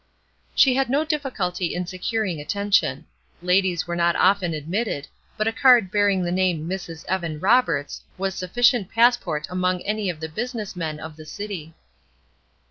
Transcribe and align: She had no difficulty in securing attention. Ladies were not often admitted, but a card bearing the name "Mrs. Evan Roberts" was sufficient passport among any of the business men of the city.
She 0.55 0.73
had 0.73 0.89
no 0.89 1.05
difficulty 1.05 1.75
in 1.75 1.85
securing 1.85 2.41
attention. 2.41 3.05
Ladies 3.43 3.85
were 3.85 3.95
not 3.95 4.15
often 4.15 4.51
admitted, 4.55 5.05
but 5.37 5.47
a 5.47 5.51
card 5.51 5.91
bearing 5.91 6.23
the 6.23 6.31
name 6.31 6.67
"Mrs. 6.67 7.05
Evan 7.05 7.39
Roberts" 7.39 8.01
was 8.17 8.33
sufficient 8.33 8.89
passport 8.89 9.45
among 9.47 9.81
any 9.83 10.09
of 10.09 10.19
the 10.19 10.27
business 10.27 10.75
men 10.75 10.99
of 10.99 11.17
the 11.17 11.25
city. 11.27 11.75